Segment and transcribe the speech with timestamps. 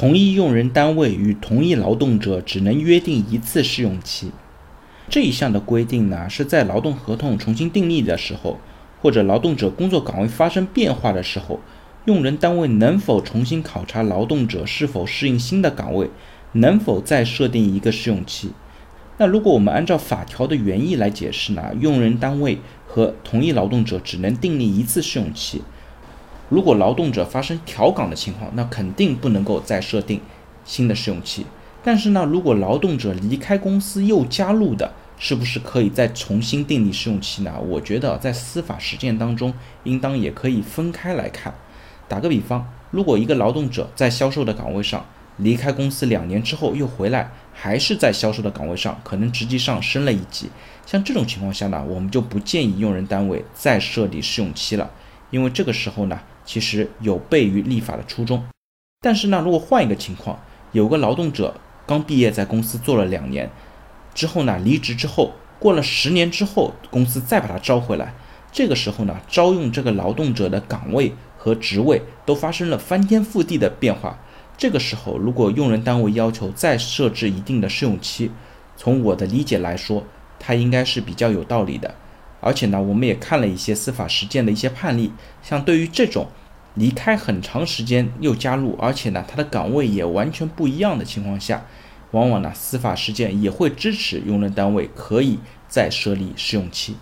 [0.00, 4.30] 同一用人单位与同一劳动者只能约定一次试用期。
[5.10, 8.58] 这一项的规定呢，是在劳动合同重新订立的时候，
[9.02, 11.60] 或者劳动者工作岗位发生变化的时候，
[12.06, 16.08] 用人单位能否重新考察劳动者是否适应新的岗位，
[16.52, 18.52] 能否再设定一个试用期。
[19.18, 25.60] 那如果我们按照法条的原意来解释呢，用人单位和同一劳动者只能订立一次试用期。
[26.50, 30.20] 如果劳动者发生调岗的情况，那肯定不能够再设定
[30.64, 31.46] 新的试用期。
[31.82, 37.54] 但是呢，如果劳动者离开公司又加入的，是不是可以再重新订立试用期呢？
[37.68, 41.54] 我觉得在司法实践当中，应当也可以分开来看。
[42.08, 50.50] 打个比方，如果一个劳动者在销售的岗位上离开公司两年之后又回来，还是在销售的岗位上，可能职级上升了一级，
[50.84, 54.90] 像这种情况下呢，我们就不建议用人单位再设立试用期了，
[55.30, 56.18] 因为这个时候呢。
[56.50, 58.42] 其实有悖于立法的初衷，
[59.00, 60.36] 但是呢，如果换一个情况，
[60.72, 61.54] 有个劳动者
[61.86, 63.48] 刚毕业在公司做了两年，
[64.12, 68.12] 之后呢离职之后，过了十年之后，公司再把他招回来，
[68.50, 74.18] 这个时候呢，招用这个劳动者的岗位和职位都发生了翻天覆地的变化，
[74.58, 78.32] 这个时候如果用人单位要求再设置一定的试用期，
[78.76, 80.02] 从我的理解来说，
[80.40, 81.94] 它应该是比较有道理的，
[82.40, 85.12] 而且呢，我们也看了一些司法实践的一些判例，
[85.44, 86.26] 像对于这种。
[86.74, 91.66] 离开很长时间又加入，而且呢，他的岗位也完全不一样的情况下，
[92.12, 96.96] 往往呢，司法实践也会支持用人单位可以再设立试用期。